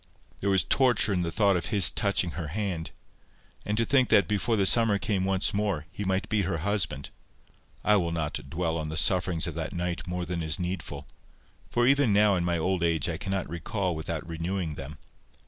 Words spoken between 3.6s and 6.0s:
and to think that before the summer came once more,